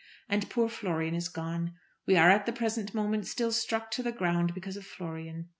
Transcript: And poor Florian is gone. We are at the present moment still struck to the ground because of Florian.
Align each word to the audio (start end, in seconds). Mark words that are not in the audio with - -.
And 0.27 0.49
poor 0.49 0.67
Florian 0.67 1.13
is 1.13 1.29
gone. 1.29 1.75
We 2.07 2.15
are 2.17 2.31
at 2.31 2.47
the 2.47 2.51
present 2.53 2.95
moment 2.95 3.27
still 3.27 3.51
struck 3.51 3.91
to 3.91 4.01
the 4.01 4.11
ground 4.11 4.55
because 4.55 4.75
of 4.75 4.83
Florian. 4.83 5.49